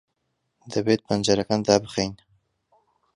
[0.71, 2.13] دەبێت پەنجەرەکان دابخەین.